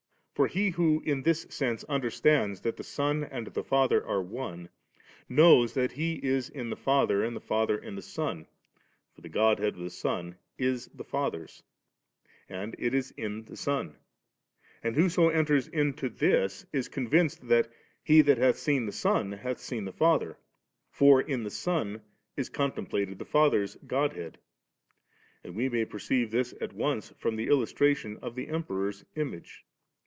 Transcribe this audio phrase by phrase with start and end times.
[0.33, 4.69] For he who in this sense understands that the Son and the Father are one,
[5.29, 8.47] knows that He is in the Father and the Father in the Son;
[9.13, 11.61] for the Godhead of the Son is the Father's,
[12.49, 13.95] and it is in the Son;
[14.81, 17.71] and whqso enters into this, is convinced that
[18.01, 20.39] *He that hath seen the Son, hath seen the Father;'
[20.89, 22.01] for in the Son
[22.35, 24.39] is con templated the Father's Godhead.
[25.43, 29.63] And we may perceive this at once from the illustration of the Emperor's image.